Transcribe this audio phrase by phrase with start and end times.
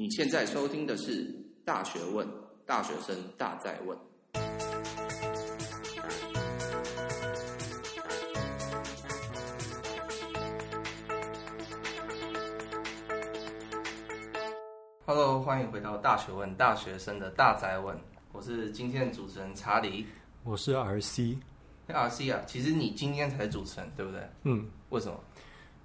[0.00, 1.24] 你现在收听的是
[1.64, 2.24] 《大学问》，
[2.64, 3.98] 大学生大在问。
[15.04, 17.98] Hello，欢迎回到《大学问》，大学生的大在问。
[18.30, 20.06] 我是今天的主持人查理，
[20.44, 21.38] 我是 RC。
[21.88, 24.20] RC 啊，其实你今天才是主持人，对不对？
[24.44, 25.18] 嗯，为什么？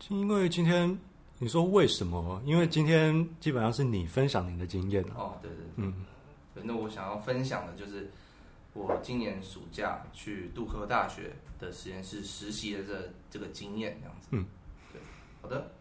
[0.09, 0.95] 因为今天。
[1.40, 2.42] 你说为什么？
[2.46, 5.94] 因为今天基本上是你分享你的经验哦，对对对，嗯，
[6.64, 8.10] 那我想要分享的就是
[8.74, 14.27] 我今年暑假去杜克大学的实验室实习的这这个经验，这样子。
[14.32, 14.46] 嗯，
[14.91, 15.02] 对，
[15.41, 15.72] 好的。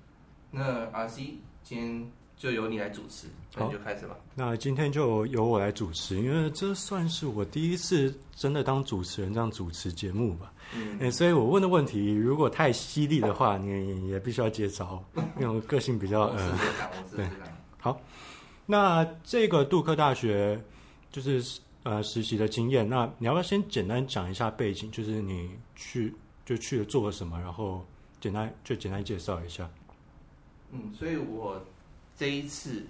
[0.50, 4.16] 那 RC 今天就由你来主持，那你就开始吧。
[4.34, 10.52] 那今天就由我来主持，因为这算是我第一次真的当主持人这样主持节目吧。
[10.74, 15.00] 嗯、欸，所以我问的问题如果太犀利的话，你也必须要接招，
[15.38, 16.58] 因为我个性比较呃，
[17.14, 17.24] 对，
[17.78, 18.00] 好。
[18.66, 20.60] 那这个杜克大学
[21.12, 24.90] 就是呃实习的经验，那你要不要先简单讲一下背景？
[24.90, 26.12] 就是你去
[26.44, 27.86] 就去了做了什么，然后
[28.20, 29.70] 简单就简单介绍一下。
[30.72, 31.64] 嗯，所以我
[32.16, 32.84] 这一次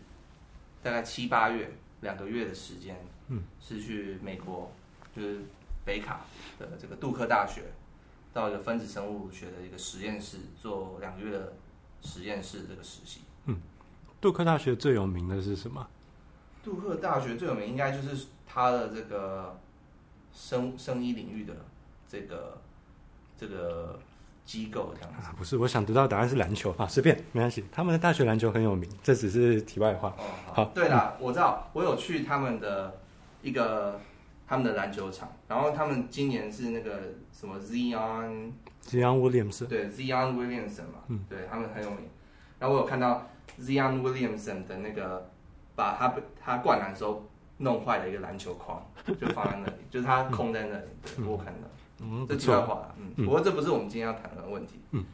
[0.83, 2.97] 大概七八月两个月的时间，
[3.29, 4.70] 嗯，是去美国，
[5.14, 5.41] 就是。
[5.84, 6.20] 北卡
[6.61, 7.64] 的这个杜克大学，
[8.33, 11.55] 到一个分子生物学的一个实验室做两个月的
[12.03, 13.23] 实验室这个实习。
[13.47, 13.56] 嗯，
[14.20, 15.84] 杜克大学最有名的是什么？
[16.62, 19.59] 杜克大学最有名应该就是它的这个
[20.33, 21.53] 生生医领域的
[22.09, 22.62] 这个
[23.36, 23.98] 这个
[24.45, 25.27] 机构这样子。
[25.27, 27.65] 啊，不是，我想得到答案是篮球啊，随便没关系。
[27.73, 30.09] 他们的大学篮球很有名，这只是题外话。
[30.11, 33.01] 哦，好，好对啦，嗯，我知道，我有去他们的
[33.43, 34.01] 一个。
[34.45, 38.53] 他们的篮球场，然后他们今年是那个什么 Zion
[38.85, 42.01] Zion Williamson，对 Zion Williamson 嘛，嗯，对他们很有名。
[42.59, 43.27] 然后我有看到
[43.59, 45.31] Zion Williamson 的那个
[45.75, 47.27] 把他他灌篮的时候
[47.59, 48.85] 弄坏的一个篮球框，
[49.19, 50.85] 就放在那里，就是他空在那里，
[51.17, 51.69] 对，我看到，
[52.03, 55.05] 嗯，这题外话了，嗯，不过这不是我们今天要谈的问题，嗯。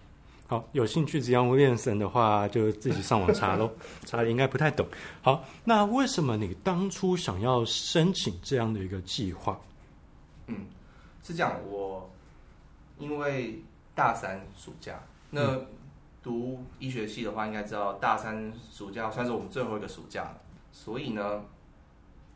[0.47, 3.71] 好，有兴趣只要练神的话，就自己上网查喽。
[4.07, 4.89] 查理应该不太懂。
[5.21, 9.61] 好，那为什么你当初想要申请这样的一个计划？
[10.47, 10.65] 嗯，
[11.23, 12.09] 是这样，我
[12.99, 13.63] 因为
[13.95, 15.61] 大三暑假，那
[16.23, 20.39] 读医学系的话，应该知道大三暑假算是我们最后一个暑假了。
[20.73, 21.45] 所以呢，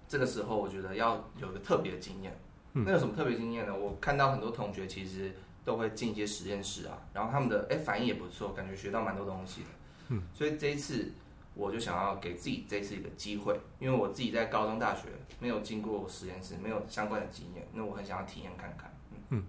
[0.07, 2.39] 这个时候我觉得要有一个特别的经验。
[2.73, 3.75] 那有什么特别经验呢？
[3.75, 5.33] 我看到很多同学其实。
[5.65, 9.69] 都会进一些实验室啊，然后他们的哎反应也不错，感觉学到蛮多东西的。
[10.09, 11.13] 嗯，所以这一次
[11.55, 15.03] 我就想要给自己这一次一个机会，因为我自己在高中、大学
[15.39, 18.93] 没有经过实验室，没有相关的经验，那我很想要体验看看。
[19.13, 19.45] 嗯，嗯，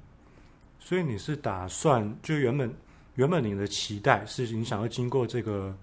[0.78, 2.72] 所以你是打算就原本
[3.16, 5.76] 原本你的期待是你想要经过这个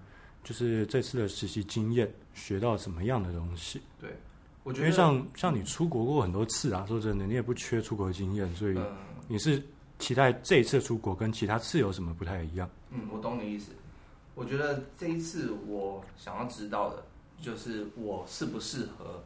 [0.45, 3.81] 就是这次的实习经验，学到什么样的东西？
[3.99, 4.11] 对，
[4.63, 8.79] 我觉得因为像像你出国过很多次啊，说真的，你也不缺出国的经验，所以
[9.27, 9.61] 你是。
[10.01, 12.67] 期待这一次出国跟其他次有什么不太一样？
[12.89, 13.71] 嗯，我懂你意思。
[14.33, 17.03] 我觉得这一次我想要知道的，
[17.39, 19.23] 就是我适不适合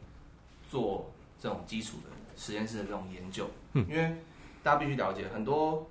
[0.68, 1.10] 做
[1.40, 3.48] 这种基础的实验室的这种研究。
[3.72, 4.14] 嗯，因为
[4.62, 5.88] 大家必须了解，很多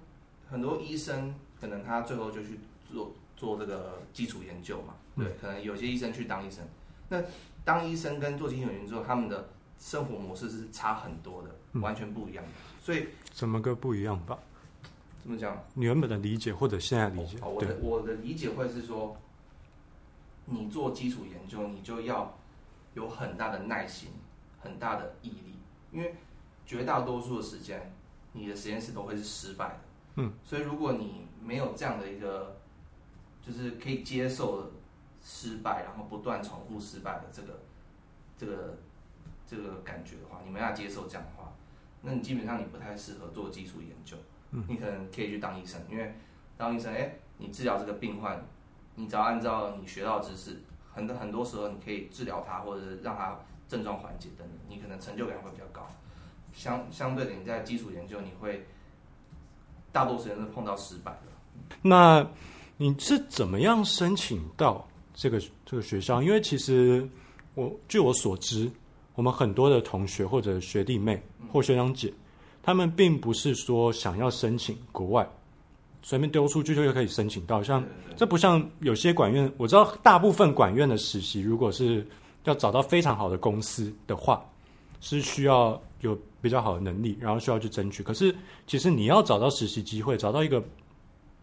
[0.51, 4.93] 很多医生可能他最后就去做做这个基础研究嘛。
[5.15, 6.63] 对，可能有些医生去当医生。
[7.09, 7.19] 那
[7.65, 11.49] 当医生跟做基础研究，他们的生活模式是差很多的，
[11.81, 12.51] 完全不一样的。
[12.79, 14.37] 所以怎么个不一样吧？
[15.23, 15.61] 怎么讲？
[15.73, 17.37] 你原本的理解或者现在理解？
[17.41, 19.17] 哦，我的我的理解会是说，
[20.45, 22.37] 你做基础研究，你就要
[22.93, 24.09] 有很大的耐心，
[24.59, 25.55] 很大的毅力，
[25.91, 26.13] 因为
[26.67, 27.91] 绝大多数的时间，
[28.33, 29.79] 你的实验室都会是失败的。
[30.17, 32.55] 嗯，所以如果你没有这样的一个，
[33.45, 34.71] 就是可以接受
[35.25, 37.59] 失败，然后不断重复失败的这个
[38.37, 38.77] 这个
[39.47, 41.51] 这个感觉的话，你没办法接受这样的话，
[42.01, 44.15] 那你基本上你不太适合做基础研究。
[44.69, 46.15] 你可能可以去当医生，因为
[46.55, 48.41] 当医生，哎，你治疗这个病患，
[48.93, 50.61] 你只要按照你学到的知识，
[50.93, 53.37] 很多很多时候你可以治疗他，或者是让他
[53.67, 55.85] 症状缓解等等，你可能成就感会比较高。
[56.53, 58.65] 相相对的，你在基础研究，你会
[59.91, 61.75] 大多时间是碰到失败的。
[61.81, 62.25] 那
[62.77, 66.21] 你是怎么样申请到这个这个学校？
[66.21, 67.07] 因为其实
[67.55, 68.69] 我据我所知，
[69.15, 71.19] 我们很多的同学或者学弟妹
[71.51, 72.13] 或学长姐。
[72.61, 75.29] 他们并不是说想要申请国外，
[76.01, 77.61] 随便丢出去就可以申请到。
[77.61, 77.85] 像
[78.15, 82.03] 这不像有些管院，我知道大部分管院的实习，如果是
[82.45, 84.43] 要找到非常好的公司的话，
[84.99, 88.01] 是需要有比较好的能力，然后需要去争取。
[88.01, 88.35] 可是
[88.65, 90.63] 其实你要找到实习机会，找到一个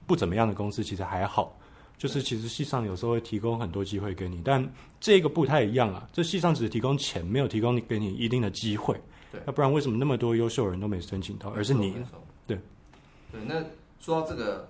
[0.08, 1.56] 不怎么样的公司，其实还好，
[2.02, 4.68] 就是其实系上有时候会提供很多机会给你，但
[4.98, 6.04] 这个不太一样啊。
[6.12, 9.00] 这系上只提供钱，没有提供你给你一定的机会。
[9.30, 11.94] 对，要不然为什么那么多优秀人都没申请到，而是你？
[12.44, 12.58] 对，
[13.30, 13.40] 对。
[13.46, 13.62] 那
[14.00, 14.68] 说到这个，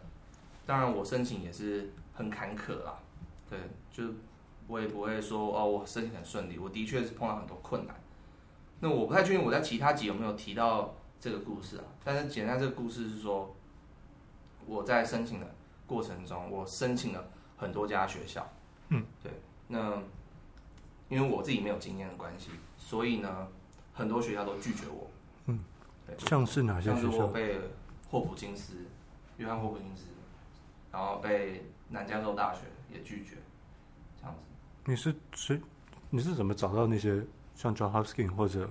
[0.66, 3.00] 当然我申请也是很坎坷啊。
[3.48, 3.58] 对，
[3.90, 4.12] 就
[4.66, 6.58] 我也不会说哦，我申请很顺利。
[6.58, 7.96] 我的确是碰到很多困难。
[8.80, 11.84] 那我不太确定我在其他集有没有提到这个故事啊？
[12.04, 13.56] 但是简单这个故事是说，
[14.66, 15.46] 我在申请的
[15.92, 17.22] 过程中，我申请了
[17.56, 18.50] 很多家学校。
[18.88, 19.32] 嗯，对。
[19.68, 20.00] 那
[21.08, 23.48] 因为我自己没有经验的关系，所以呢。
[23.94, 25.06] 很多学校都拒绝我，
[25.48, 25.60] 嗯，
[26.16, 27.02] 像是哪些学校？
[27.02, 27.60] 像是我被
[28.10, 28.72] 霍普金斯、
[29.36, 30.04] 约翰霍普金斯，
[30.90, 32.60] 然后被南加州大学
[32.90, 33.36] 也拒绝，
[34.18, 34.40] 这样子。
[34.86, 35.60] 你是谁？
[36.08, 37.22] 你是怎么找到那些
[37.54, 38.66] 像 John Hopkins 或者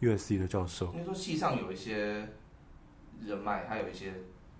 [0.00, 0.92] USC 的教授？
[0.92, 2.28] 因为说系上有一些
[3.26, 4.14] 人脉，还有一些，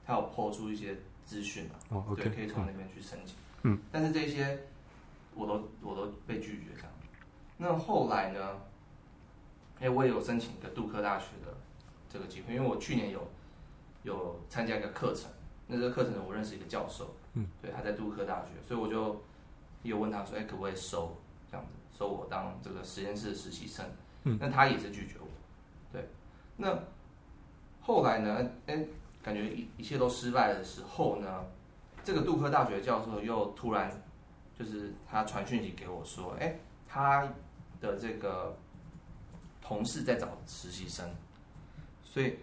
[0.04, 0.98] 他有抛出一些
[1.28, 3.36] 资讯啊，哦，OK，对，可以从那边去申请。
[3.64, 4.58] 嗯，但是这些
[5.34, 6.90] 我都我都被拒绝这样。
[7.58, 8.40] 那后来呢？
[9.80, 11.54] 哎，我也有申请一个杜克大学的
[12.08, 13.28] 这个机会，因为我去年有
[14.02, 15.30] 有参加一个课程，
[15.66, 19.22] 那这个课程呢，我认识一个教授，嗯，对，他在杜克大学，所以我就
[19.82, 21.14] 有问他说，哎，可不可以收？
[21.48, 23.86] 这样子，收我当这个实验室的实习生？
[24.24, 25.28] 嗯，那他也是拒绝我，
[25.92, 26.08] 对，
[26.56, 26.76] 那
[27.80, 28.84] 后来呢，哎，
[29.28, 31.44] 感觉一一切都失败的时候呢，
[32.02, 33.90] 这个杜克大学教授又突然
[34.58, 37.28] 就是他传讯息给我说，哎，他
[37.80, 38.56] 的这个。
[39.60, 41.06] 同事在找实习生，
[42.02, 42.38] 所以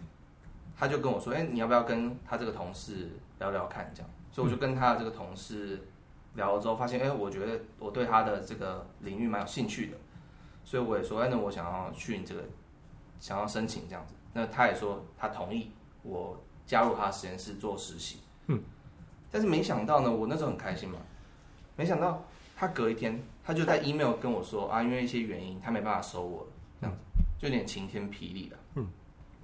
[0.77, 3.09] 他就跟我说：“哎，你要不要跟他这个同事
[3.39, 5.87] 聊聊看？”这样，所以我就跟他的这个同事
[6.35, 9.97] 聊了之后，发现：“哎，我觉得我对他的这个领域蛮有兴趣的。”
[10.63, 12.43] 所以我也说：“哎，那我想要去你这个，
[13.19, 15.71] 想要申请这样子。”那他也说他同意
[16.03, 18.19] 我加入他实验室做实习。
[18.47, 18.61] 嗯，
[19.31, 20.99] 但是没想到呢，我那时候很开心嘛，
[21.75, 22.23] 没想到
[22.55, 26.47] 他隔一天他就在 email 跟我说：“啊，因为一些原因，他没办法收我了。”
[26.81, 27.01] 这样子。
[27.37, 28.87] 就有点晴天霹雳了，嗯，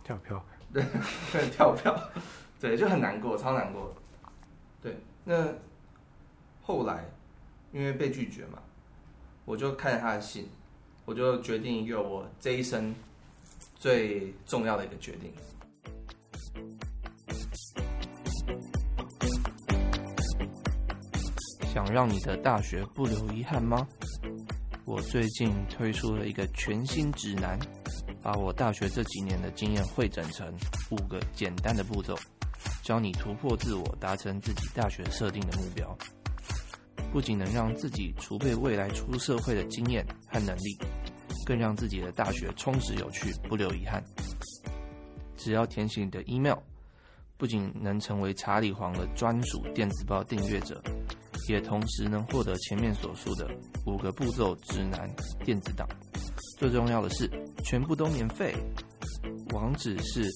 [0.02, 0.42] 跳票，
[0.72, 0.82] 对，
[1.34, 1.94] 对，跳票，
[2.58, 3.94] 对，就很难过，超难过，
[4.82, 4.96] 对。
[5.26, 5.54] 那
[6.62, 7.04] 后来
[7.74, 8.60] 因为被拒绝嘛，
[9.44, 10.48] 我就看着他的信，
[11.04, 12.96] 我就决定一个我这一生
[13.76, 15.34] 最重要的一个决定。
[21.74, 23.88] 想让你的大学不留遗憾吗？
[24.84, 27.58] 我最近推出了一个全新指南。
[28.22, 30.54] 把我大学这几年的经验汇整成
[30.92, 32.14] 五个简单的步骤，
[32.84, 35.98] 教你突破自我，达成自己大学设定的目标。
[37.12, 40.78] 不仅能让自己储备未来出社会的经验和能力，
[41.46, 44.04] 更让自己的大学充实有趣，不留遗憾。
[45.38, 46.60] 只要填写你的 email，
[47.38, 50.80] 不仅能成为查理皇的专属电子报订阅者，
[51.48, 53.50] 也同时能获得前面所述的
[53.86, 55.10] 五个步骤指南
[55.44, 55.88] 电子档。
[56.58, 57.30] 最重要的是，
[57.64, 58.56] 全部都免费。
[59.54, 60.30] 网址是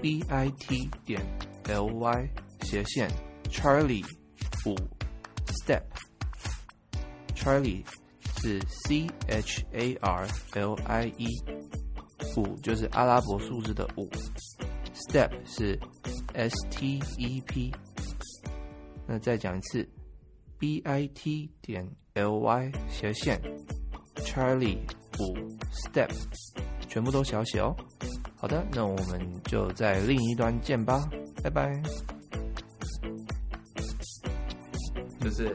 [0.00, 1.20] b i t 点
[1.64, 2.28] l y
[2.62, 3.10] 斜线
[3.50, 4.04] Charlie
[4.66, 4.74] 五
[5.46, 5.82] Step。
[7.34, 7.84] Charlie
[8.40, 11.26] 是 C H A R L I E，
[12.36, 14.08] 五就是阿拉伯数字的五
[15.08, 15.78] ，Step 是
[16.34, 17.72] S T E P。
[19.06, 19.88] 那再讲一次
[20.60, 21.84] ，b i t 点
[22.14, 23.42] l y 斜线
[24.18, 24.78] Charlie。
[25.18, 25.34] 五
[25.70, 26.08] step
[26.88, 27.76] 全部都小写哦。
[28.38, 30.98] 好的，那我们就在另一端见吧，
[31.42, 31.78] 拜拜。
[35.20, 35.54] 就是，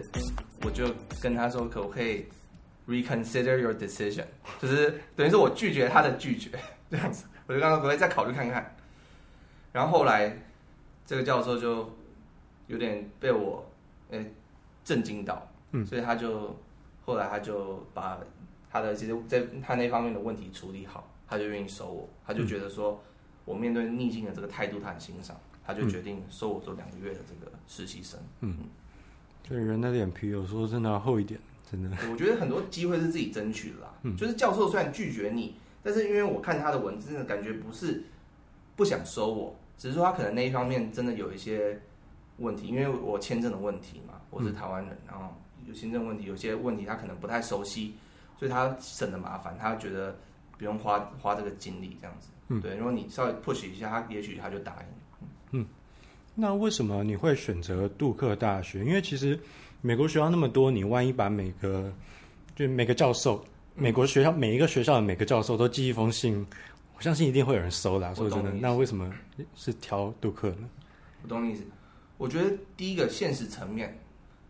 [0.62, 2.28] 我就跟他说，可不可以
[2.88, 4.26] reconsider your decision？
[4.62, 6.52] 就是等于是我拒绝他的拒绝，
[6.92, 7.26] 这样子。
[7.48, 8.76] 我就刚刚可不可以再考虑看看？
[9.72, 10.38] 然后后来
[11.08, 11.92] 这个教授就
[12.68, 13.66] 有点被我
[14.12, 14.32] 诶
[14.86, 16.56] 震惊到，嗯，所以他就
[17.06, 18.18] 后来他就把。
[18.68, 22.10] 他的其实在他那方面的问题处理好，他就愿意收我。
[22.28, 23.02] 他就觉得说，
[23.46, 28.20] 我面对逆境的这个态度，他很欣赏，他就决定收我做两个月的这个实习生。
[28.42, 28.58] 嗯，
[29.48, 31.40] 这人的脸皮有时候真的要厚一点，
[31.72, 31.90] 真的。
[32.12, 33.94] 我觉得很多机会是自己争取的啦。
[34.04, 38.04] 嗯，就是教授虽然拒绝你，但是因为我看他的文字，真的感觉不是
[38.76, 41.80] 不想收我，只是说他可能那一方面真的有一些
[42.38, 45.36] 问题，因为我签证的问题嘛，我是台湾人，然后
[45.68, 47.96] 有签证问题，有些问题他可能不太熟悉。
[48.38, 50.14] 所以他省得麻烦，他觉得
[50.58, 52.28] 不用花花这个精力这样子。
[52.50, 55.30] 嗯，对，如果你稍微 push 一下，他也许他就答应。
[55.52, 55.66] 嗯，
[56.36, 58.84] 那为什么你会选择杜克大学？
[58.84, 59.40] 因为其实
[59.80, 61.90] 美国学校那么多，你万一把每个
[62.58, 63.42] 就每个教授，
[63.74, 66.46] 美国学校每一个学校的每个教授都寄一封信，
[66.98, 68.14] 我相信一定会有人收的。
[68.16, 69.10] 说真的，那为什么
[69.56, 70.70] 是挑杜克呢？
[71.24, 71.64] 我懂你意思。
[72.18, 74.00] 我觉得第一个现实层面，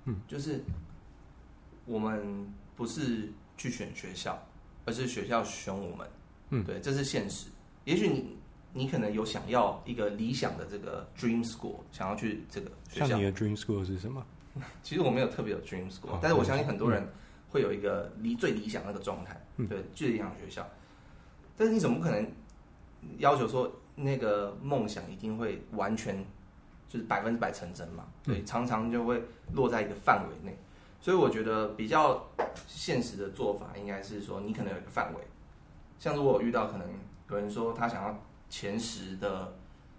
[0.05, 0.63] 嗯，就是
[1.85, 4.41] 我们不是去选学校，
[4.85, 6.07] 而是学校选我们。
[6.51, 7.47] 嗯，对，这是现实。
[7.85, 8.37] 也许你
[8.71, 13.07] 你可能有想要一个理想的这个 dream school，想要去这个学校。
[13.07, 14.23] 像你的 dream school 是什么？
[14.83, 17.05] 其实我没有特别有 dream school，、哦、但是我相信很多人
[17.49, 20.65] 会有一个理最理想的那个状态，嗯、对，最理想的学校。
[21.57, 22.25] 但是你怎么可能
[23.17, 26.23] 要求说那个梦想一定会完全
[26.87, 28.05] 就是百分之百成真嘛？
[28.23, 29.21] 对，嗯、常常就会
[29.53, 30.57] 落在一个范围内。
[31.01, 32.25] 所以我觉得比较
[32.67, 35.21] 现实的做法应该是说，你可能有一个范围。
[35.99, 36.87] 像如果我遇到可能
[37.29, 39.53] 有人说他想要前十的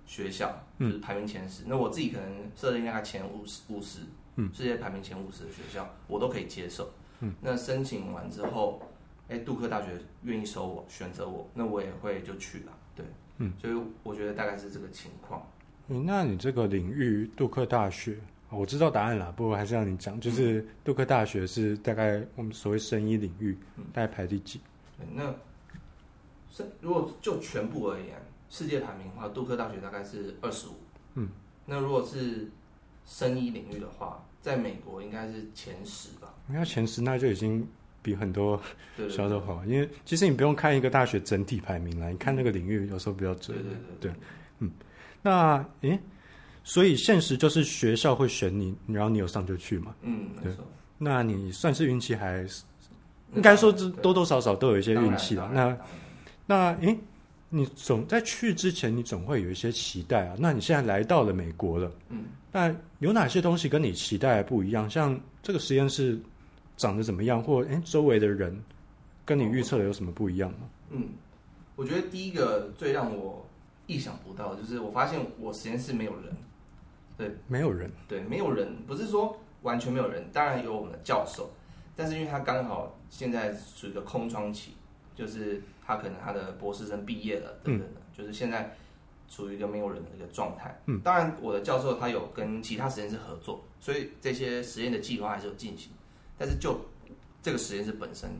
[0.04, 4.00] 学校，就是排名前十，嗯、那我自己可能设定大概前五十五十。
[4.38, 6.90] 嗯，世界排名前五十的学校，我都可以接受。
[7.20, 8.82] 嗯，那申请完之后，
[9.28, 12.72] 哎，杜克大学愿意收我，选择我，那我也会就去了。
[12.94, 13.06] 对，
[13.38, 15.40] 嗯，所以我觉得大概是这个情况。
[15.88, 18.16] 嗯，那你这个领域，杜克大学，
[18.50, 24.60] 我知道答案了，不过还是让你讲，就是杜克大学是大概我们所谓生医领域，嗯，大概排第几？
[24.98, 25.32] 对，那
[26.50, 30.72] 是如果就全部而言，世界排名的话，杜克大学大概是二十五。
[31.14, 31.28] 嗯，
[31.66, 32.50] 那如果是
[33.06, 36.34] 生医领域的话，在美国应该是前十吧？
[36.48, 37.64] 应该前十，那就已经
[38.02, 38.60] 比很多
[38.96, 39.62] 学校都好。
[39.64, 43.56] 对对对，因为其实你不用看一个大学整体排名了，你看那个领域有时候比较准。
[43.56, 44.14] 对对对，对，对，
[44.58, 44.70] 嗯。
[45.26, 45.98] 那诶，
[46.62, 49.92] 所以现实就是学校会选你，然后你有上就去嘛？
[50.02, 50.64] 嗯，没错。
[50.98, 52.62] 那你算是运气还是？
[53.34, 55.50] 应该说这多多少少都有一些运气了。
[55.52, 55.76] 那
[56.46, 56.96] 那诶，
[57.48, 60.36] 你总在去之前，你总会有一些期待啊。
[60.38, 62.26] 那你现在来到了美国了，嗯。
[62.52, 64.88] 那有哪些东西跟你期待不一样？
[64.88, 66.18] 像这个实验室
[66.76, 68.56] 长得怎么样，或诶周围的人
[69.24, 70.58] 跟你预测的有什么不一样吗？
[70.90, 71.08] 嗯，
[71.74, 73.45] 我觉得第一个最让我
[73.86, 76.36] 意想不到，就是我发现我实验室没有人。
[77.16, 77.90] 对，没有人。
[78.06, 81.50] 对，没有人，不是说完全没有人，当然有我们的教授，
[81.94, 84.72] 但是因为他刚好现在处于一个空窗期，
[85.14, 88.76] 就是他可能他的博士生毕业了等等的，嗯、就是现在。
[89.28, 90.80] 处于一个没有人的一个状态。
[90.86, 95.90] 嗯，当然，我的教授他有跟其他实验室合作，所以这些实验的计划还是有进行。
[96.38, 96.78] 但是就
[97.42, 98.30] 这个实验室本身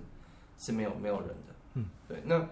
[0.57, 1.55] 是没有没有人的。
[1.75, 2.23] 嗯，对。
[2.25, 2.49] 那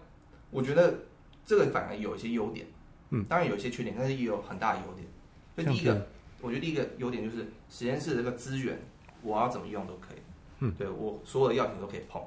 [0.51, 0.99] 我觉得
[1.47, 2.67] 这个反而有一些优点。
[3.15, 5.07] 嗯，当然有一些缺点，但是也有很大的优点。
[5.55, 6.07] 所以第一个，
[6.41, 8.79] 我觉得第一个优点就是实验室的这个资源，
[9.23, 10.19] 我要怎么用都可以。
[10.59, 12.21] 嗯，对，我所有的药品都可以碰，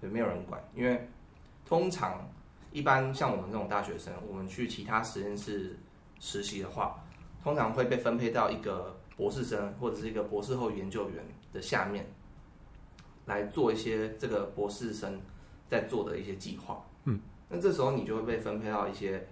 [0.00, 1.08] 对，没有人管，因为
[1.66, 2.28] 通常。
[2.70, 5.74] 一般像我们这种大学生，我们去其他实验室
[6.20, 7.02] 实习的话，
[7.42, 12.06] 通常会被分配到一个博士生或者是一个博士后研究员的下面，
[13.24, 15.18] 来做一些这个博士生
[15.66, 16.84] 在做的一些计划。
[17.04, 17.18] 嗯，
[17.48, 19.26] 那这时候你就会被分配到一些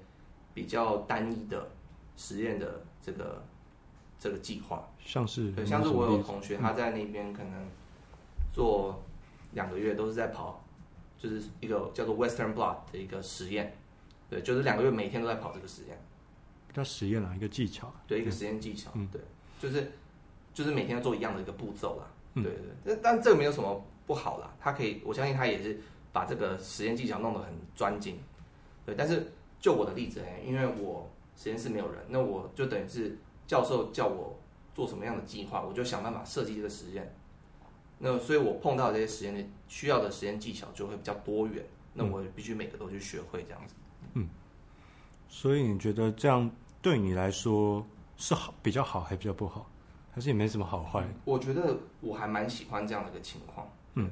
[0.56, 1.68] 比较单一的
[2.16, 3.44] 实验的这个
[4.18, 7.52] 这个计划，像是对，像是我有同学他在那边可能
[8.52, 9.04] 做
[9.52, 10.62] 两个月都是在跑。
[11.18, 13.74] 就是一个叫做 Western Blot 的一个实验，
[14.28, 15.98] 对，就是两个月每天都在跑这个实验，
[16.74, 19.22] 叫实验啦，一个技巧，对，一个实验技巧，嗯、对，
[19.58, 19.92] 就是
[20.52, 25.80] 就是每天要做一样的一个步骤啦，嗯、对对，但但这个没有什么不好啦，他可以，我相信他也是
[26.12, 28.18] 把这个实验技巧弄得很专精，
[28.84, 34.38] 对，但是就我的例子哎，因为我实验室没有人，那我就等于是教授叫我
[34.74, 37.14] 做什么样的计划，我就想办法设计这个实验。
[37.98, 41.64] 那所以，我碰到这些实验的需要的实验技巧就会比较多元。
[41.94, 43.74] 那我必须每个都去学会这样子。
[44.12, 44.28] 嗯，
[45.28, 46.50] 所以你觉得这样
[46.82, 47.82] 对你来说
[48.18, 49.66] 是好比较好，还比较不好，
[50.12, 51.08] 还是也没什么好坏？
[51.24, 53.66] 我觉得我还蛮喜欢这样的一个情况。
[53.94, 54.10] 嗯，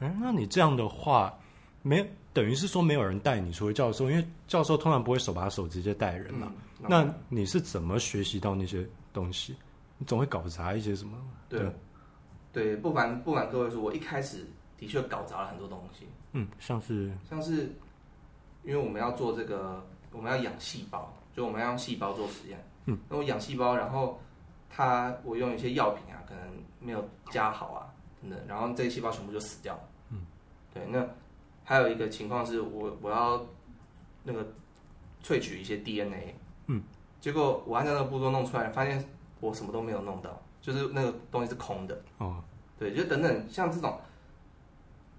[0.00, 1.38] 哎，那你这样的话，
[1.82, 6.52] 没等于是说没有人带你，除了教授，因为教授通常不会手把手直接带人嘛。
[6.78, 9.56] 嗯，那你是怎么学习到那些东西？
[9.98, 11.18] 你总会搞砸一些什么？
[11.48, 11.58] 对。
[11.58, 11.72] 对
[12.52, 16.06] 对，不瞒不瞒各位说，我一开始的确搞砸了很多东西。
[16.30, 17.74] 嗯，像是像是，
[18.62, 22.64] 因为我们要做这个，我们要养细胞，就我们要用细胞做实验。
[22.86, 24.20] 嗯，那我养细胞，然后
[24.70, 26.44] 它我用一些药品啊，可能
[26.78, 27.90] 没有加好啊，
[28.22, 29.82] 等等，然后这些细胞全部就死掉了。
[30.10, 30.20] 嗯，
[30.72, 31.04] 对，那
[31.68, 33.44] 还有一个情况是我我要
[34.24, 34.42] 那个
[35.22, 36.34] 萃取一些 DNA。
[36.68, 36.82] 嗯，
[37.20, 39.04] 结果我按照那个步骤弄出来，发现
[39.38, 40.40] 我什么都没有弄到。
[40.62, 42.42] 就是那个东西是空的哦，
[42.78, 44.00] 对，就等等，像这种，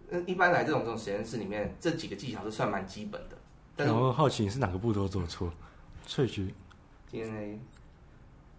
[0.09, 3.37] 那一般来这种这种实验室里面，这几个技巧是算蛮基本的。
[3.75, 5.51] 但是我好奇你是哪个步骤做错？
[6.07, 6.51] 萃取
[7.11, 7.59] DNA，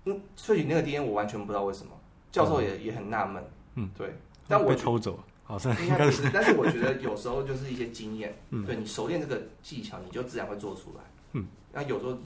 [0.05, 1.93] 嗯，萃取那个 DNA 我完全不知道为什么，
[2.31, 3.45] 教授也、哦、也很纳闷，
[3.75, 4.15] 嗯，对，
[4.47, 5.19] 但我被偷走，
[5.51, 11.03] 好像应该不是，但是我觉得有时候就是一些经验，嗯，对你熟练这个技巧，你就自然会做出来，
[11.33, 12.17] 嗯，那有时候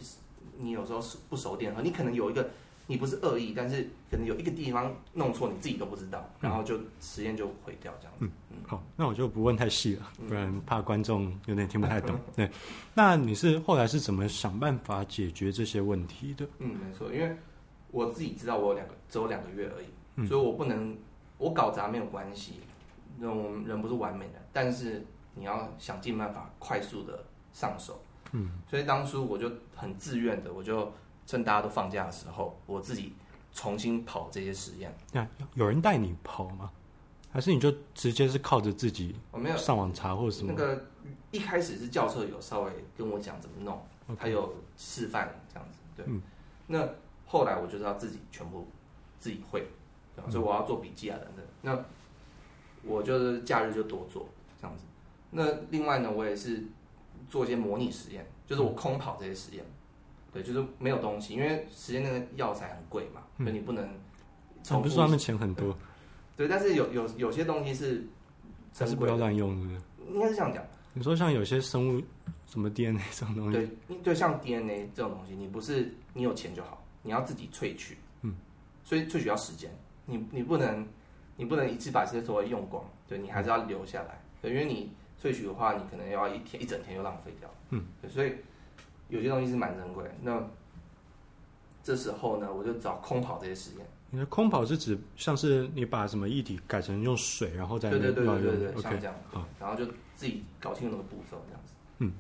[0.59, 2.49] 你有时候是不熟练，和你可能有一个。
[2.87, 8.27] 你不是恶意，但是可能有一个地方弄错，你自己都不知道，然后就实验就毁掉这样子。
[8.27, 12.15] 嗯，嗯好，那我就不问太细了，不然怕观众有点听不太懂。
[12.37, 12.47] 对，
[12.93, 16.47] 那你是后来是怎么想办法解决这些问题的？
[16.59, 17.35] 嗯，没错，因为
[17.91, 20.95] 我自己知道我有两个只有两个月而已，嗯、所以我不能
[21.39, 22.61] 我搞砸没有关系，
[23.19, 25.05] 那我们人不是完美的，但是
[25.35, 28.01] 你要想尽办法快速的上手。
[28.33, 30.93] 嗯，所以当初我就很自愿的，我就。
[31.27, 33.15] 趁大家都放假的时候，我自己
[33.51, 34.95] 重新跑这些实验。
[35.11, 36.71] 那有人带你跑吗？
[37.33, 39.17] 还是你就直接是靠着自己？
[39.31, 40.53] 我没有上网查或者什么。
[40.55, 40.85] 那个
[41.31, 44.17] 一开始是教授有稍微跟我讲怎么弄，Okay.
[44.19, 45.79] 他有示范这样子。
[45.97, 46.21] 对，嗯、
[46.67, 46.87] 那
[47.27, 48.69] 后来我就是要自己全部
[49.19, 49.67] 自己会，
[50.29, 51.47] 所以我要做笔记啊等等。
[51.63, 51.75] 那
[52.87, 54.29] 我就是假日就多做
[54.61, 54.85] 这样子。
[55.31, 56.63] 那另外呢，我也是
[57.29, 59.65] 做一些模拟实验，就是我空跑这些实验。
[59.65, 59.71] 嗯
[60.35, 63.89] 对，就是没有东西，因为实验那个药材很贵嘛，所以你不能。
[64.71, 65.73] 我不是说他们钱很多。
[66.37, 68.05] 对，但是有有有些东西是，
[68.77, 69.81] 还是不要乱用，是不是？
[70.13, 70.61] 应该是这样讲。
[70.93, 72.03] 你说像有些生物，
[72.49, 77.97] 什么 DNA 这种东西，对，对，像 DNA 这种东西，你不是你有钱就好，你要自己萃取。
[78.23, 78.35] 嗯。
[78.83, 79.71] 所以萃取要时间，
[80.05, 80.85] 你你不能
[81.37, 84.21] 你不能一次把这些东西用光，对，你还是要留下来。
[84.41, 87.49] 对，因为你萃取的话，你可能要一天一整天就浪费掉。
[87.71, 87.85] 嗯。
[88.01, 88.33] 对，所以。
[89.11, 90.43] 有些东西是蛮珍贵的，那
[91.85, 93.87] 这时候呢，我就找空跑这些实验。
[94.11, 99.85] 你的空跑是指像是你把什么液体改成用水，然后再对对对对对对，像这样，好，然后就
[100.17, 101.75] 自己搞清楚那个步骤这样子。
[101.99, 102.13] 嗯，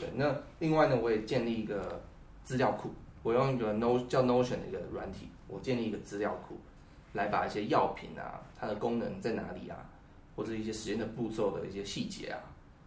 [0.00, 0.10] 对。
[0.16, 2.02] 那另外呢，我也建立一个
[2.42, 2.90] 资料库，
[3.22, 6.58] 我用一个 No 叫 Notion 的一个软体，我建立一个资料库，
[7.16, 9.76] 来把一些药品啊，它的功能在哪里啊，
[10.36, 12.38] 或者一些实验的步骤的一些细节啊，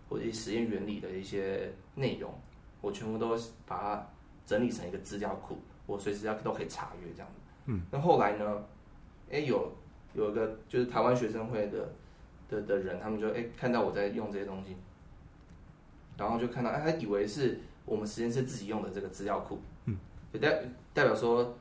[0.07, 2.33] 或者一些实验原理的一些内容。
[2.81, 4.07] 我全部都把它
[4.45, 7.41] 整理成一个资料库，我随时要都可以查阅这样子。
[7.65, 8.63] 嗯，那后来呢？
[9.31, 9.71] 哎、欸，有
[10.13, 11.93] 有一个就是台湾学生会的
[12.48, 14.75] 的的人，他们就哎、欸、看到我在用这些东西，
[16.17, 19.60] 然后就看到哎、欸，他以为是我们实验室自己用的这个资料库。
[19.86, 19.95] 嗯，
[20.34, 20.63] 就代
[20.95, 21.56] 代表说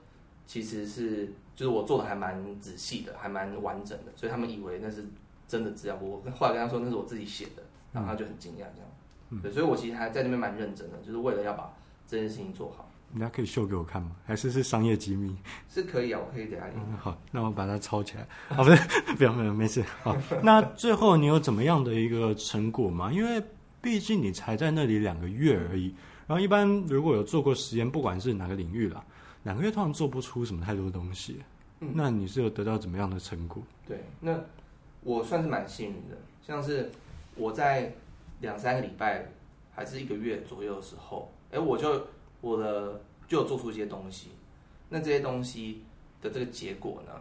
[0.47, 5.05] 其实是就是我做的还蛮仔细的，还蛮完整的，所以他们以为那是
[5.49, 6.23] 真的资料库。
[6.25, 8.89] 我后来跟他说那是我自己写的，然后他就很惊讶这样。
[9.31, 11.69] 嗯、对，所以我其实还在那边蛮认真的，就是为了要把
[12.07, 12.89] 这件事情做好。
[13.11, 14.13] 人家可以秀给我看吗？
[14.25, 15.37] 还是是商业机密？
[15.69, 16.97] 是可以啊，我可以给他、嗯。
[16.97, 18.29] 好，那我把它抄起来。
[18.55, 18.77] 好，不是，
[19.17, 19.83] 不要，没有，没事。
[20.05, 23.11] 好，那最后你有怎么样的一个成果吗？
[23.13, 23.43] 因为
[23.83, 25.93] 毕竟你才在那里两个月而已。
[26.29, 29.03] 然后一般如果有做过实验，不管是哪个领域啦，
[29.49, 31.43] 两个月通常做不出什么太多东西。
[31.81, 33.63] 嗯，那你是有得到怎么样的成果？
[33.87, 34.39] 对，那
[35.03, 36.91] 我算是蛮幸运的，像是
[37.35, 37.93] 我在。
[38.41, 39.27] 两三个礼拜
[39.75, 42.07] 还是一个月左右的时候，哎，我就
[42.41, 44.29] 我的就有做出一些东西。
[44.91, 45.83] 那这些东西
[46.23, 47.13] 的这个结果呢，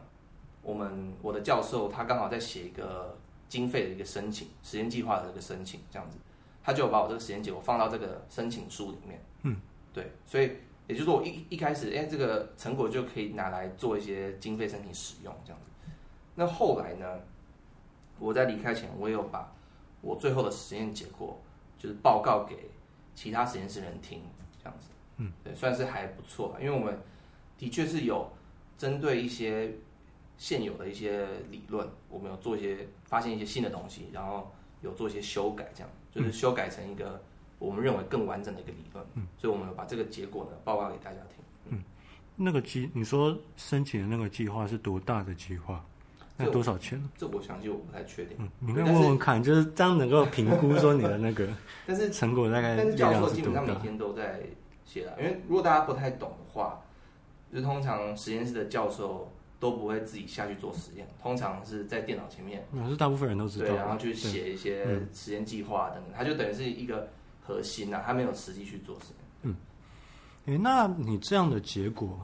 [0.61, 3.17] 我们我的教授他刚好在写一个
[3.49, 6.19] 经费的一个申请，实验计划的一个申请，这样子，
[6.63, 9.19] 他就把我这个实验结果放到这个申请书里面。
[9.41, 9.57] 嗯，
[9.91, 10.51] 对，所以
[10.87, 15.91] 也就是说我一一开始，哎，这个成果就可以拿来做一些经费申请使用，这样子。
[16.35, 17.19] 那后来呢，
[18.19, 19.53] 我在离开前，我也有把。
[19.99, 21.41] 我最后的实验结果
[21.77, 22.69] 就是报告给
[23.15, 24.21] 其他实验室人听，
[24.63, 26.55] 这样子，嗯，对，算是还不错。
[26.61, 26.97] 因为我们
[27.57, 28.31] 的确是有
[28.77, 29.73] 针对一些
[30.37, 37.19] 现有的一些理论，我们有做一些发现一些新的东西，然后有做一些修改，这样就是修改成一个
[37.59, 39.05] 我们认为更完整的一个理论。
[39.15, 41.43] 嗯，所以我们有把这个结果呢报告给大家听。
[41.69, 41.83] 嗯，
[42.35, 45.83] 那个计你说申请的那个计划是多大的计划？
[46.39, 47.01] 那多少钱？
[47.17, 48.37] 这我想就我不太确定。
[48.39, 51.49] 嗯，你可以问问看，就是这样能够评估说你的那个，
[51.87, 54.41] 但是成果大概但是教授基本上每天都在
[54.85, 56.79] 写了，因为如果大家不太懂的话，
[57.51, 62.63] 就通常实验室的教授都不会自己下去做实验，通常是在电脑前面。
[62.71, 63.65] 可是大部分人都知道。
[63.65, 67.09] 对，然后去写一些实验计划等等，他就等于是一个
[67.47, 69.25] 核心呐，他没有实际去做实验。
[69.43, 69.55] 嗯，
[70.45, 72.19] 哎，那你这样的结果，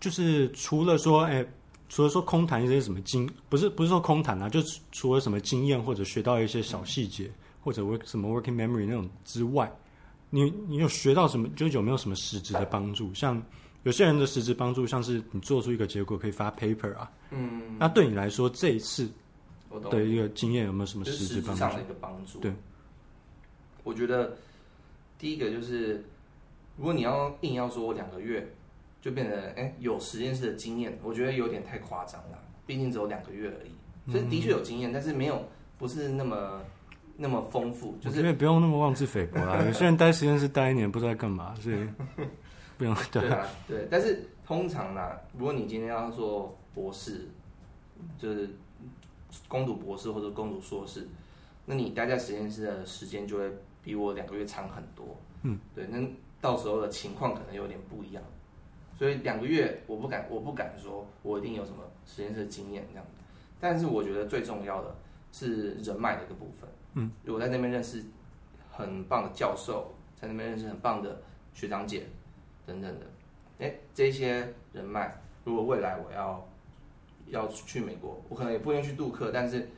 [0.00, 1.46] 就是除了说，哎。
[1.94, 9.70] 除了说空谈一些什么经，不是不是说空谈啊，就除了什么经验或者学到一些小细节，嗯、或者 work 什么 working memory 那种之外，
[10.30, 11.46] 你你有学到什么？
[11.50, 13.12] 就有没有什么实质的帮助？
[13.12, 13.42] 像
[13.82, 19.06] 有些人的实质帮助，像是你做出一个结果可以发 paper 啊，嗯，那对你来说这一次
[19.90, 21.60] 的一个经验有没有什么实质帮助？
[21.60, 22.38] 上的一个帮助？
[22.38, 22.50] 对，
[23.84, 24.36] 我觉得
[25.18, 26.04] 第一个就是，
[26.76, 28.46] 如果你要硬要说两个月。
[29.02, 32.38] 就变成哎、欸，有实验室的经验，我觉得有点太夸张了。
[32.64, 35.44] 毕竟只有两个月而已，所以的确有经验，但是没有
[35.76, 36.62] 不是那么
[37.16, 37.96] 那么丰富。
[38.00, 39.60] 就是因为不用那么妄自菲薄啦。
[39.66, 41.84] 有些人待实验室待一年，不知道在干嘛，所以
[42.78, 43.22] 不用对。
[43.22, 43.88] 对啊，对。
[43.90, 47.22] 但是通常呢，如果你今天要做博士，
[48.20, 48.48] 就是
[49.48, 51.08] 攻读博士或者攻读硕士，
[51.66, 53.50] 那你待在实验室的时间就会
[53.82, 55.16] 比我两个月长很多。
[55.42, 55.98] 嗯，对，那
[56.40, 58.22] 到时候的情况可能有点不一样。
[58.94, 63.06] 所以两个月我不敢，我不敢说我一定有什么实验室经验这样。
[63.60, 64.94] 但是我觉得最重要的
[65.32, 66.68] 是人脉的一个部分。
[66.94, 68.04] 嗯，如果在那边认识
[68.70, 71.20] 很棒的教授，在那边认识很棒的
[71.54, 72.04] 学长姐
[72.66, 73.06] 等等的。
[73.58, 75.12] 哎，这些人脉，
[75.44, 76.48] 如果未来我要
[77.28, 79.68] 要去美国，我可能也不愿意去杜克，但是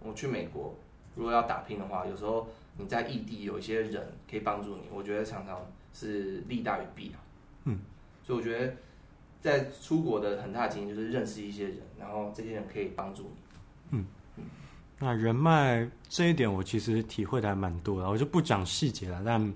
[0.00, 0.74] 我去美国，
[1.14, 5.60] 如果要打拼的话，有时候你在异地有一些人可以帮助你，我觉得常常
[5.92, 7.18] 是利大于弊啊。
[7.64, 7.78] 嗯，
[8.22, 8.74] 所以我觉得
[9.40, 13.98] 在出国的很大的经验就是认识一些人，然后这些人可以帮助你。
[13.98, 14.06] 嗯
[14.36, 14.44] 嗯，
[14.98, 19.54] 那人脉这一点我其实体会的还蛮多的，我就不讲细节了，但。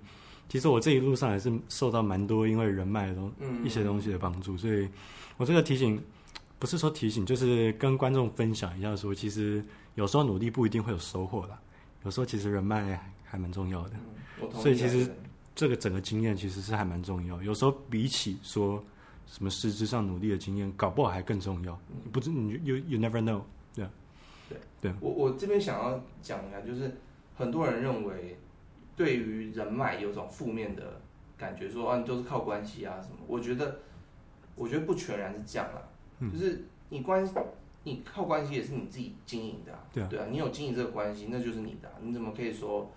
[0.51, 3.31] 其实我这一路上也是受到蛮多因为人脉的东
[3.63, 4.89] 一些东西的帮助，所以
[5.37, 6.03] 我这个提醒
[6.59, 9.63] 不是说提醒，就是跟观众分享一下，说其实
[9.95, 11.61] 有时候努力不一定会有收获啦，
[12.05, 13.97] 有时候其实人脉还蛮重要的。
[14.53, 15.11] 所以其实
[15.55, 18.83] 这个整个经验其实是还蛮重要，有时候比起说
[19.27, 21.79] 什么实质上努力的经验，搞不好还更重要。
[22.13, 23.43] 不是你 you you never know，
[23.75, 23.87] 对
[24.49, 24.95] 对对。
[25.01, 26.97] 我我这边想要讲一下，就是
[27.35, 28.39] 很多人认为。
[28.99, 31.01] 对于人脉有种负面的
[31.37, 33.19] 感觉，说啊，你都是靠关系啊什么？
[33.29, 33.79] 我觉得，
[34.57, 35.81] 我觉得不全然是这样啦，
[36.19, 37.33] 嗯、就是你关系，
[37.85, 42.91] 你靠关系也是你自己经营的啊，对啊，对啊，你有经营这个关系，那就是你的啊，你怎么可以说，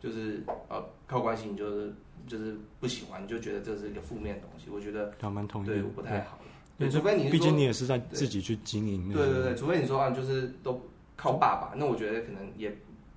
[0.00, 1.92] 就是呃靠关系你就是
[2.26, 4.70] 就是不喜欢，你就觉得这是一个负面的东西？
[4.70, 6.38] 我觉得还蛮同意，对，不太好。
[6.78, 10.80] 对，除非你毕竟你也是在自己去经营，对对对，除非你说啊，就是都
[11.16, 12.70] 靠爸爸，那我觉得可能也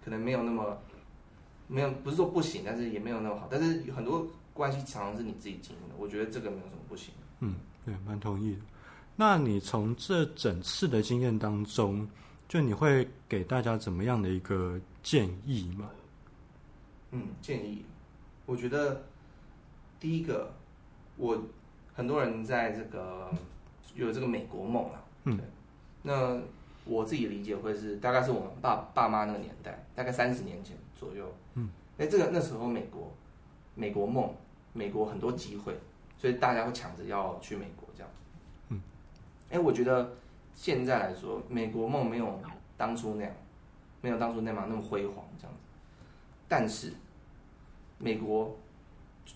[0.04, 0.78] 可能没有那么。
[1.66, 3.48] 没有，不是说不行，但是也没有那么好。
[3.50, 7.14] 但是很多关系常常是你自己经营的，我觉得这个没有什么不行。
[7.40, 8.60] 嗯，对，蛮同意的。
[9.16, 12.08] 那你从这整次的经验当中，
[12.48, 15.90] 就你会给大家怎么样的一个建议吗？
[17.12, 17.86] 嗯，建议，
[18.46, 19.04] 我觉得
[20.00, 20.52] 第一个，
[21.18, 21.40] 我
[21.94, 23.32] 很多人在这个
[23.94, 25.04] 有这个美国梦啊。
[25.26, 25.40] 嗯，
[26.02, 26.42] 那
[26.86, 31.32] 我自己理解会是大概是我们爸爸妈那个年代，大概三十年前左右。
[31.54, 33.14] 嗯，哎，这个那时候美国，
[33.76, 34.34] 美国梦，
[34.74, 35.78] 美国很多机会，
[36.18, 37.83] 所以大家会抢着要去美国
[39.54, 40.12] 哎，我觉得
[40.56, 42.40] 现在来说，美国梦没有
[42.76, 43.32] 当初那样，
[44.02, 45.62] 没有当初那么那么辉煌这样子。
[46.48, 46.92] 但是，
[48.00, 48.58] 美国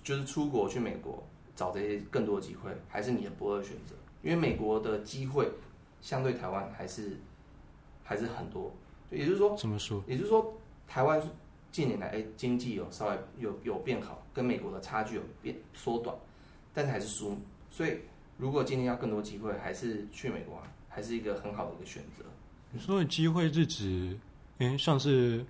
[0.04, 1.24] 就是出国去美国
[1.56, 3.94] 找这些更多的机会，还是你的不二选择。
[4.24, 5.52] 因为美国的机会
[6.02, 7.18] 相对台湾还是
[8.04, 8.72] 还是很多，
[9.12, 10.04] 也就是说，怎么说？
[10.08, 10.52] 也就是说，
[10.88, 11.22] 台湾。
[11.70, 16.16] 近年来，哎，经济有稍微有有变好，跟美国的差距有变缩短，
[16.74, 17.38] 但是还是输。
[17.70, 18.00] 所以，
[18.38, 22.24] 如果今天要更多机会，还是去美国，还是一个很好的一个选择。
[22.72, 24.18] 你说的机会是指，
[24.60, 25.46] 哎，像是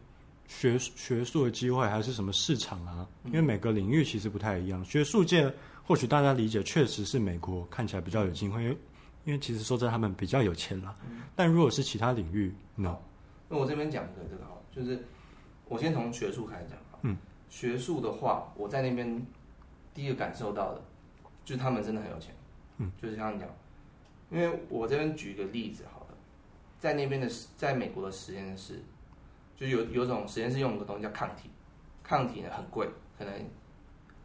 [0.47, 3.07] 学学术的机会，还是什么市场啊？
[3.25, 4.83] 因为每个领域其实不太一样。
[4.85, 8.77] 学术界或许大家理解确实是美国看起来比较有机会，因为
[9.25, 10.95] 因为其实说真的，他们比较有钱啦。
[11.35, 12.97] 但如果是其他领域，no。
[13.49, 15.03] 那我这边讲的这个好，就是。
[15.69, 16.99] 我先从学术开始讲啊。
[17.01, 17.17] 嗯，
[17.49, 19.21] 学术的话，我在那边
[19.93, 20.81] 第一个感受到的，
[21.43, 22.33] 就是他们真的很有钱。
[22.77, 23.47] 嗯，就是像你讲，
[24.29, 26.17] 因为我这边举一个例子好了，
[26.79, 28.83] 在那边的，在美国的实验室，
[29.55, 31.49] 就有有种实验室用的东西叫抗体，
[32.03, 33.33] 抗体呢很贵，可能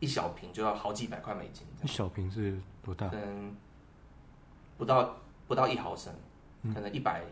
[0.01, 1.67] 一小瓶就要好几百块美金。
[1.83, 3.09] 一小瓶是多大？
[3.09, 3.57] 可能
[4.77, 6.13] 不到不到一毫升，
[6.75, 7.25] 可能一百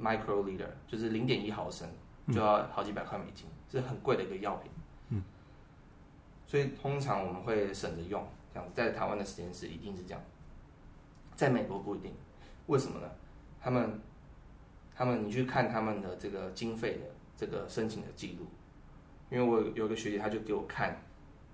[0.00, 1.88] microliter，就是零点一毫升。
[2.30, 4.70] 就要好几百块美金，是很贵的一个药品。
[5.08, 5.22] 嗯，
[6.46, 10.20] 所以通常我们会省着用，这样子在台湾的实验室一定是这样，
[11.38, 12.12] 在美国不一定，
[12.66, 13.08] 为什么呢？
[13.62, 14.00] 他们，
[14.92, 17.04] 他们你去看他们的这个经费的
[17.36, 18.46] 这个申请的记录，
[19.30, 21.00] 因为我有个学姐，她就给我看，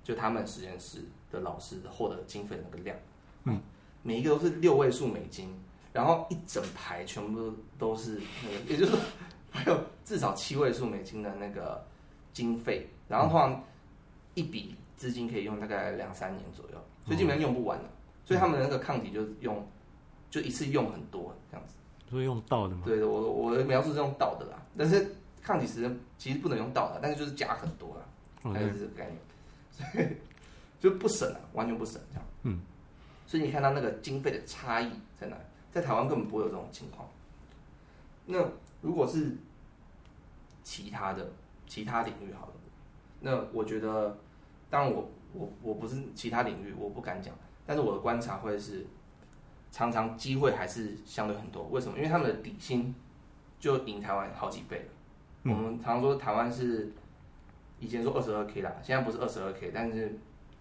[0.02, 2.96] 就他们实验室的老师获得经费的那个量，
[3.44, 3.60] 嗯，
[4.02, 5.54] 每一个都是六位数美金，
[5.92, 8.98] 然后一整排全部都都是那个，也就是说。
[9.54, 11.86] 还有至少七位数美金的那个
[12.32, 13.64] 经费，然后通常
[14.34, 17.84] 一笔资金可以用大概两三年左右，所以基本上用不完的。
[18.24, 19.64] 所以他们的那个抗体就用，
[20.40, 21.74] 就一次用很多这样子。
[22.08, 22.82] 所以用倒的吗？
[22.84, 24.62] 对的，我我的描述是用倒的啦。
[24.76, 29.18] 但是抗体实其实不能用倒的，但是就是加很多啦，还是这个概念。
[29.70, 30.06] 所以
[30.80, 32.26] 就不省了，完全不省这样。
[32.42, 32.60] 嗯。
[33.26, 35.36] 所以你看到那个经费的差异在哪？
[35.70, 37.08] 在台湾根本不会有这种情况。
[38.26, 38.44] 那。
[38.84, 39.34] 如果是
[40.62, 41.26] 其他的
[41.66, 42.52] 其他领域好了，
[43.20, 44.14] 那我觉得，
[44.68, 48.86] 当然我我我不是其他领域，我不敢讲，但是我的观察会是，
[49.74, 51.64] 常常机会还是相对很多。
[51.64, 51.98] 为什么？
[51.98, 52.94] 因为他们的底薪
[53.58, 54.84] 就赢台湾好几倍了。
[55.42, 56.92] 嗯、我们常说台湾是
[57.80, 60.16] 以前说二十二 k 啦，现在不是二十二 k，但是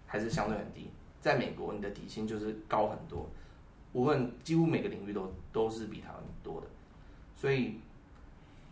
[0.08, 0.90] 还是相对很低。
[1.22, 3.30] 在美国，你的底薪就是高很多，
[3.92, 6.66] 无论几乎每个领域都都是比台湾多的。
[7.36, 7.80] 所以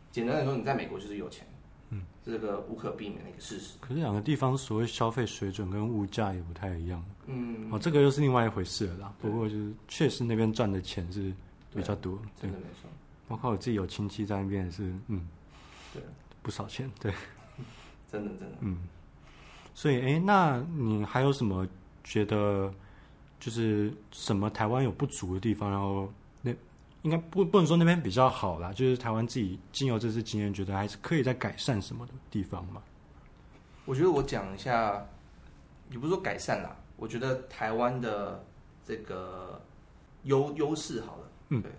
[0.09, 1.45] 简单来说，你在美国就是有钱。
[2.25, 3.77] 嗯，这个无可避免的一个事实。
[3.79, 7.03] 可是两个地方所谓消费水准跟物价也不太一样。
[7.27, 9.13] 嗯，哦，这个又是另外一回事了啦。
[9.19, 11.33] 不过就是确实那边赚的钱是
[11.73, 12.89] 比较多，真的没错。
[13.27, 15.27] 包括我自己有亲戚在那边也是，嗯，
[15.93, 16.01] 对，
[16.41, 17.13] 不少钱，对，
[18.11, 18.77] 真的真的，嗯。
[19.73, 21.65] 所以，哎，那你还有什么
[22.03, 22.71] 觉得
[23.39, 25.71] 就是什么台湾有不足的地方？
[25.71, 26.11] 然后那。
[27.03, 32.81] 应该不不能说那边比较好啦，就是台湾自己经由这次经验，觉得还是可以再改善什么的地方嘛。
[33.85, 35.03] 我觉得我讲一下，
[35.89, 38.43] 也不是说改善啦，我觉得台湾的
[38.85, 39.59] 这个
[40.23, 41.71] 优优势好了，嗯，对，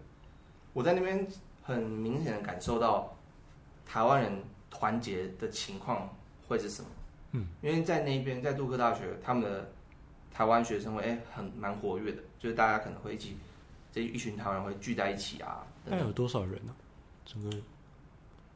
[0.72, 1.24] 我在那边
[1.62, 3.16] 很明显的感受到
[3.86, 6.12] 台湾人团结的情况
[6.48, 6.88] 会是什么，
[7.32, 9.70] 嗯，因为在那边在杜克大学，他们的
[10.32, 13.36] 台湾学生会哎很蛮活跃的，就是大家可能会一起。
[13.92, 15.66] 这一群台湾人会聚在一起啊？
[15.84, 16.74] 那有多少人呢？
[17.26, 17.56] 整个，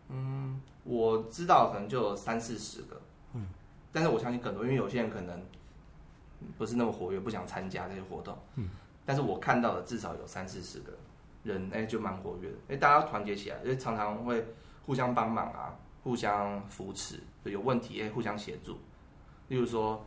[0.08, 3.00] 嗯，我知道可能就有三四十个，
[3.34, 3.46] 嗯，
[3.92, 5.40] 但是我相信更多，因为有些人可能
[6.56, 8.70] 不是那么活跃，不想参加这些活动，嗯，
[9.04, 10.92] 但是我看到的至少有三四十个
[11.44, 14.42] 人，哎，就蛮活跃的，哎，大家团结起来，因为常常会
[14.86, 18.78] 互相帮忙啊，互相扶持，有问题哎，互相协助，
[19.48, 20.02] 例如说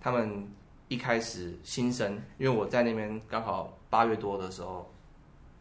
[0.00, 0.48] 他们。
[0.88, 4.90] 一开始新生，因为我在那边刚好八月多的时候，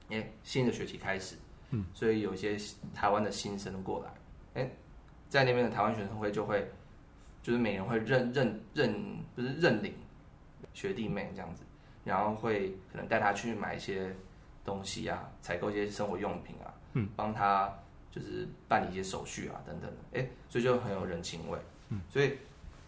[0.09, 1.35] 哎，新的学期开始，
[1.71, 2.57] 嗯，所以有一些
[2.93, 4.71] 台湾的新生过来，哎，
[5.29, 6.69] 在那边的台湾学生会就会，
[7.43, 9.93] 就是每年会认认认，不是认领
[10.73, 11.63] 学弟妹这样子，
[12.05, 14.15] 然后会可能带他去买一些
[14.63, 17.73] 东西啊，采购一些生活用品啊，嗯，帮他
[18.09, 21.59] 就是办理一些手续啊等等的，哎，所以就很有人情味，
[21.89, 22.37] 嗯，所以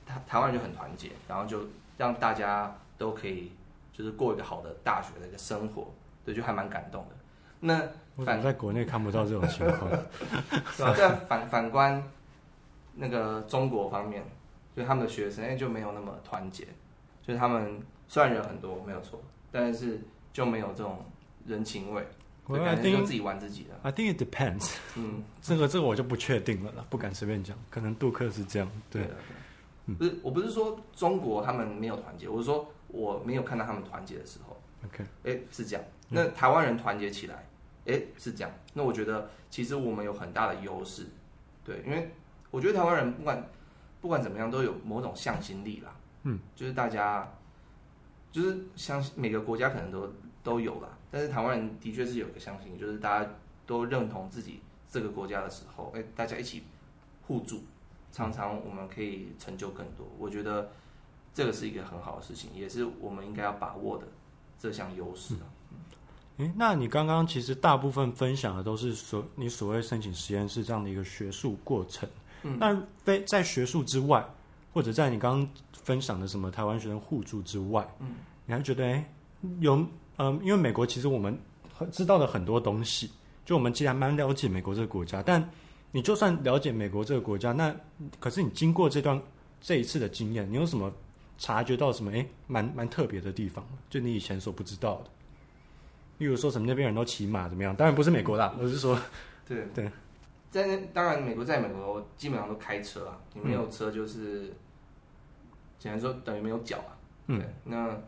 [0.09, 1.63] 台台湾人就很团结，然后就。
[1.99, 3.51] 让大家都可以
[3.91, 5.93] 就是过一个好的大学的一个生活，
[6.23, 7.15] 对，就还蛮感动的。
[7.59, 9.91] 那反在国内看不到这种情况，
[10.71, 10.95] 是吧？
[10.97, 12.01] 但反反观
[12.95, 14.23] 那个中国方面，
[14.73, 16.65] 就他们的学生哎就没有那么团结，
[17.21, 19.99] 就是他们虽然人很多没有错，但是
[20.31, 21.03] 就没有这种
[21.45, 22.07] 人情味，
[22.47, 23.77] 就感觉就自己玩自己的。
[23.83, 24.77] I think it depends。
[24.95, 29.03] 嗯，这个这个我就不确定了啦，不敢随便讲，可能杜克是这样，对。
[29.03, 29.11] 对
[29.97, 34.56] 不是，我不是说中国他们没有团结，我是说我没有看到他们团结的时候。
[34.86, 35.86] OK，哎，是这样。
[36.10, 37.45] 那台湾人团结起来，
[37.86, 38.52] 哎，是这样。
[38.73, 41.06] 那我觉得其实我们有很大的优势，
[41.63, 42.12] 对，因为
[42.49, 43.49] 我觉得台湾人不管
[44.02, 45.95] 不管怎么样都有某种向心力啦。
[46.23, 47.32] 嗯，就是大家
[48.32, 53.30] 就是相信每个国家可能都都有啦，但是台湾人的确是有个向心力，就是大家
[53.65, 56.63] 都认同自己这个国家的时候，哎，大家一起
[57.28, 57.62] 互助。
[58.11, 60.71] 常常我们可以成就更多，我觉得
[61.33, 64.07] 这个是一个很好的事情，也是我们应该要把握的
[64.57, 65.45] 这项优势啊。
[66.37, 72.09] 诶，那你刚刚其实大部分分享的都是所你所谓申请实验室这样的一个学术过程。
[72.43, 74.25] 嗯，那非在学术之外，
[74.73, 79.05] 或者在你刚刚分享的什么台湾学生互助之外，嗯，你还觉得诶
[79.59, 79.85] 有
[80.17, 81.37] 嗯，因为美国其实我们
[81.91, 83.11] 知道的很多东西，
[83.45, 85.47] 就我们其实还蛮了解美国这个国家，但。
[85.91, 87.75] 你就算了解美国这个国家，那
[88.19, 89.19] 可是你经过这段
[89.60, 90.93] 这一次的经验，你有什么
[91.38, 92.12] 察觉到什么？
[92.12, 95.10] 哎，蛮蛮特别的地方，就你以前所不知道的。
[96.19, 97.75] 例如说什么那边人都骑马怎么样？
[97.75, 98.99] 当然不是美国啦，我是说，
[99.47, 99.91] 对对，
[100.52, 104.54] 在那当然美国在美国基本上都开车啊，你没有车就是，
[105.80, 106.93] 简单说等于没有脚啊。
[107.28, 107.99] 嗯，那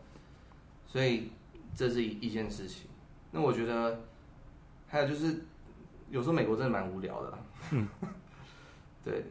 [0.86, 1.32] 所以
[1.74, 2.88] 这是一一件事情。
[3.32, 4.02] 那我觉得
[4.86, 5.44] 还有就是。
[6.12, 7.38] 有时候美国真的蛮无聊的，
[7.70, 7.88] 嗯，
[9.02, 9.24] 对，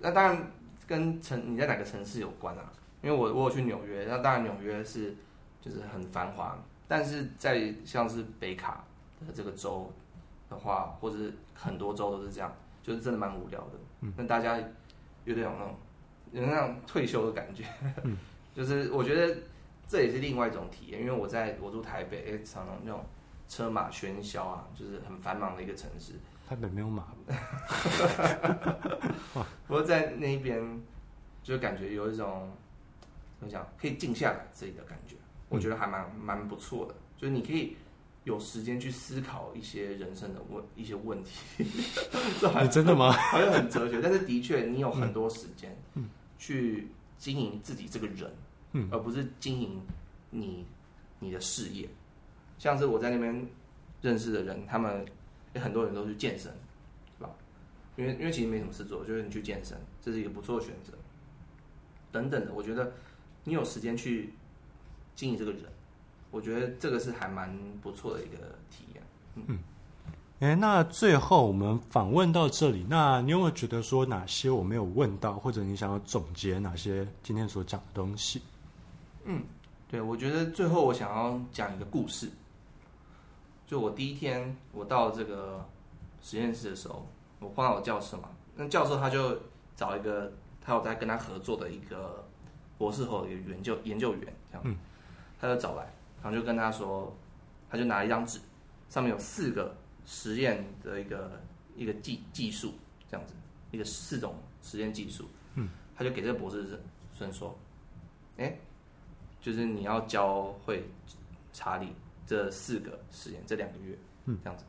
[0.00, 0.50] 那当然
[0.84, 2.64] 跟城你在哪个城市有关啊？
[3.00, 5.14] 因为我我有去纽约，那当然纽约是
[5.60, 8.84] 就是很繁华，但是在像是北卡
[9.24, 9.88] 的这个州
[10.50, 13.78] 的话，或者是很多州都是这样，就是真的蛮无聊的。
[14.00, 14.58] 嗯，那大家
[15.24, 15.74] 有点有那种
[16.32, 17.64] 有那种退休的感觉，
[18.02, 18.18] 嗯，
[18.52, 19.32] 就是我觉得
[19.86, 23.04] 这也是另外一种体验，因为我在我住台北，哎，常常那种。
[23.50, 26.12] 车马喧嚣啊，就是很繁忙的一个城市。
[26.48, 27.04] 台北没有马。
[29.66, 30.80] 不过在那边，
[31.42, 32.48] 就感觉有一种
[33.40, 35.16] 怎么讲，可以静下来自己的感觉。
[35.48, 37.76] 我觉得还蛮蛮不错的，就是你可以
[38.22, 41.40] 有时间去思考一些人生的问一些问题。
[41.58, 43.10] 你真的吗？
[43.32, 45.76] 好像很哲学，但是的确你有很多时间
[46.38, 46.86] 去
[47.18, 48.32] 经营自己这个人，
[48.92, 49.82] 而不是经营
[50.30, 50.64] 你
[51.18, 51.88] 你的事业。
[52.60, 53.48] 像是我在那边
[54.02, 55.02] 认识的人，他们
[55.54, 56.52] 也很多人都去健身，
[57.16, 57.30] 是吧？
[57.96, 60.92] 因为因为其实没什么事做，就是你去健身，这是一个不错的选择。
[62.12, 62.92] 等等的，我觉得
[63.44, 64.34] 你有时间去
[65.16, 65.62] 经营这个人，
[66.30, 68.36] 我觉得这个是还蛮不错的一个
[68.70, 69.02] 体验。
[69.36, 69.58] 嗯，
[70.40, 78.42] 哎、欸，那最后我们访问到这里，那你有没有觉得说哪些我没有问到，或者你想要总结哪些今天所讲的东西？
[79.24, 79.42] 嗯，
[79.88, 82.28] 对，我觉得最后我想要讲一个故事。
[83.70, 85.64] 就我第一天我到这个
[86.20, 87.06] 实验室的时候，
[87.38, 89.42] 我碰到我教授嘛，那教授他就
[89.76, 92.26] 找一个他有在跟他合作的一个
[92.76, 94.76] 博士后的一个研究研究员，这样，
[95.40, 95.88] 他就找来，
[96.20, 97.16] 然后就跟他说，
[97.70, 98.40] 他就拿了一张纸，
[98.88, 101.40] 上面有四个实验的一个
[101.76, 102.74] 一个技技术，
[103.08, 103.34] 这样子，
[103.70, 106.66] 一个四种实验技术，嗯，他就给这个博士
[107.16, 107.56] 生说，
[108.36, 108.58] 哎。
[109.40, 110.90] 就是你要教会
[111.50, 111.94] 查理
[112.30, 114.64] 这四个实验，这两个月，嗯，这样子。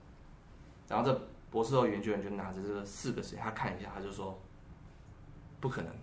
[0.88, 1.22] 然后这
[1.52, 4.42] 博士后研究员就拿着这个四个实验，他看一下，他就说
[5.60, 5.94] 不可能。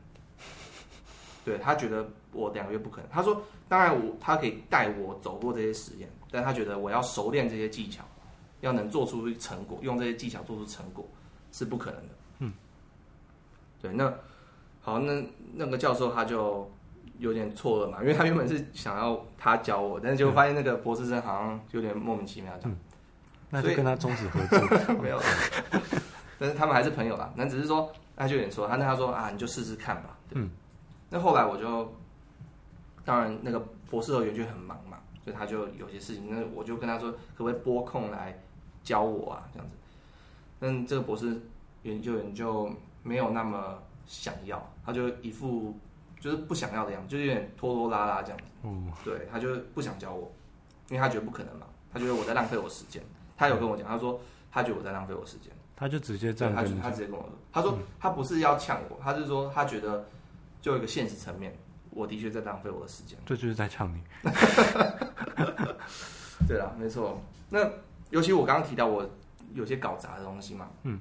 [1.44, 3.10] 对，他觉得我两个月不可能。
[3.10, 8.04] 他说，当然我他可以带我走过这些实验，但他觉得我要熟练这些技巧，
[8.60, 11.04] 要能做出成果，用这些技巧做出成果
[11.50, 12.14] 是不可能的。
[12.38, 12.52] 嗯，
[13.82, 14.14] 对，那
[14.80, 16.70] 好，那那个教授他就。
[17.18, 22.78] 有点错愕嘛，因为他原本是想要他教我，但是就发现那个博士生好像有点莫名其妙这样，嗯、
[23.50, 25.20] 那就跟他终止合作 没有，
[26.38, 27.32] 但是他们还是朋友啦。
[27.34, 30.16] 那只是说他就有点错，他那他说啊，你就试试看吧。
[30.30, 30.48] 嗯，
[31.10, 31.92] 那后来我就，
[33.04, 33.58] 当然那个
[33.90, 38.40] 博士后研究很忙嘛，所以他就有些事情，那我就跟他说，可不可以拨空来
[38.84, 39.48] 教我啊？
[39.52, 39.74] 这样子，
[40.60, 41.40] 但这个博士
[41.82, 42.70] 研究员就
[43.02, 45.76] 没有那么想要，他就一副。
[46.20, 48.44] 就是不想要的样子，就是有点拖拖拉拉这样子。
[48.64, 50.32] 嗯，对，他就是不想教我，
[50.88, 53.00] 因为他觉得不可能嘛，他觉得我在浪费我时间。
[53.36, 55.52] 他有跟我讲，他说他觉得我在浪费我时间。
[55.76, 56.64] 他就直接这样他。
[56.82, 60.04] 他直接跟我说，他说他不是要呛我，他是说他觉得
[60.60, 61.56] 就一个现实层面，
[61.90, 63.16] 我的确在浪费我的时间。
[63.24, 64.02] 这就是在呛你。
[66.48, 67.22] 对啦，没错。
[67.48, 67.60] 那
[68.10, 69.08] 尤其我刚刚提到我
[69.54, 70.98] 有些搞砸的东西嘛，嗯，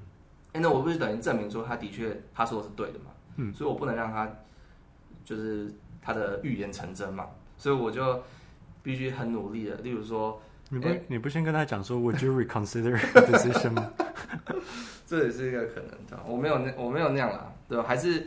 [0.52, 4.30] 哎，那我不是等于证明说他的确他说的是对的嘛，嗯，所以我不能让他。
[5.28, 7.26] 就是他的预言成真嘛，
[7.58, 8.22] 所以我就
[8.82, 9.74] 必须很努力的。
[9.82, 13.92] 例如说，你不、欸、你不先跟他讲说，Would you reconsider the decision 吗？
[15.06, 16.18] 这也是一个可能的。
[16.26, 17.84] 我没有那我没有那样啦，对吧？
[17.86, 18.26] 还是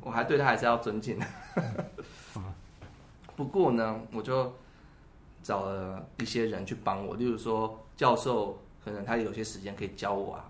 [0.00, 1.26] 我还对他还是要尊敬的。
[3.34, 4.54] 不过呢，我就
[5.42, 10.48] 找了一些人去帮我，例如说教授，可能他有些时间可以教我啊，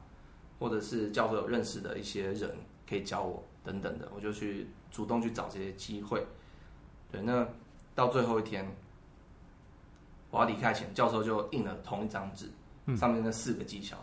[0.58, 2.54] 或者是教授有认识的一些人
[2.86, 4.66] 可以教我等等的，我就去。
[4.88, 6.24] 主动去找这些机会，
[7.12, 7.46] 对，那
[7.94, 8.66] 到最后一天，
[10.30, 12.48] 我要离开前，教授就印了同一张纸，
[12.96, 13.98] 上面那四个技巧，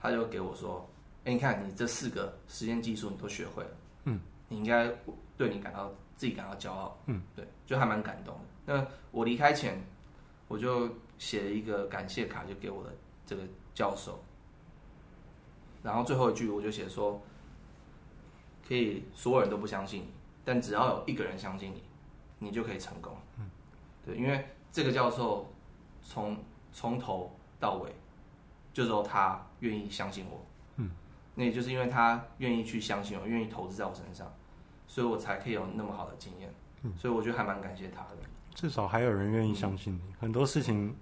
[0.00, 0.88] 他就给我说
[1.26, 3.70] ：“哎，你看，你这四个实验技术你都学会了，
[4.04, 4.90] 嗯，你应该
[5.36, 8.40] 对你感到自己感到骄傲，嗯，对，就还蛮感动的。
[8.64, 9.78] 那我离开前，
[10.48, 12.94] 我就写了一个感谢卡，就给我的
[13.26, 13.42] 这个
[13.74, 14.18] 教授，
[15.82, 17.20] 然后最后一句我就写说。”
[18.66, 20.08] 可以，所有人都不相信你，
[20.44, 21.82] 但只要有一个人相信你，
[22.38, 23.16] 你就可以成功。
[23.38, 23.50] 嗯，
[24.04, 25.52] 对，因为这个教授
[26.02, 26.36] 从
[26.72, 27.92] 从头到尾，
[28.72, 30.44] 就只有他愿意相信我。
[30.76, 30.90] 嗯，
[31.34, 34.32] 那也就是因为他愿意去相信我，愿意投资在我身上，
[34.86, 36.52] 所以我才可以有那么好的经验。
[36.82, 38.16] 嗯，所以我觉得还蛮感谢他的。
[38.54, 40.94] 至少还有人愿意相信你，嗯，很多事情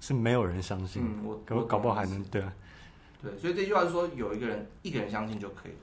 [0.00, 1.02] 是没有人相信。
[1.04, 2.52] 嗯，我搞搞不好还能对啊。
[3.22, 5.78] 对，所以这句话是说，有一个人一个人相信就可以了。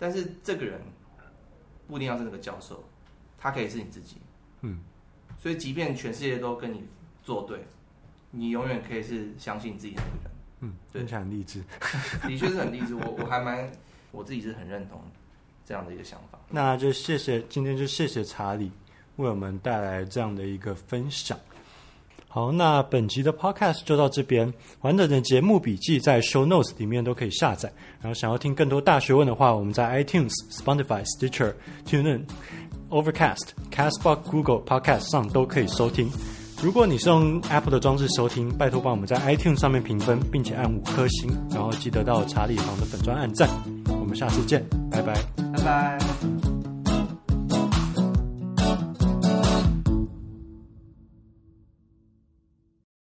[0.00, 0.80] 但是这个人
[1.86, 2.82] 不一定要是那个教授，
[3.38, 4.16] 他可以是你自己。
[4.62, 4.80] 嗯，
[5.38, 6.82] 所以即便全世界都跟你
[7.22, 7.64] 作对，
[8.30, 10.32] 你永远可以是相信自己的那个人。
[10.60, 11.62] 嗯，听起来很励志，
[12.26, 12.94] 的确是很励志。
[12.94, 13.70] 我我还蛮
[14.10, 15.00] 我自己是很认同
[15.64, 16.38] 这样的一个想法。
[16.48, 18.72] 那就谢谢今天就谢谢查理
[19.16, 21.38] 为我们带来这样的一个分享。
[22.32, 24.54] 好，那本集的 podcast 就到这边。
[24.82, 27.68] 完整的节目笔记在 show notes 里面都可以下载。
[28.00, 31.52] 然后想要听更多大学问的话，我们在 iTunes、Spotify、Stitcher、
[31.84, 32.22] TuneIn、
[32.88, 36.08] Overcast、Castbox、Google Podcast 上都可以收听。
[36.62, 41.36] 如果你是用 Apple 的装置收听，拜托帮我们在 iTunes 上面评分，并且按五颗星。
[41.50, 43.50] 然后记得到查理房的粉专按赞。
[43.88, 45.14] 我们下次见，拜拜，
[45.52, 46.29] 拜拜。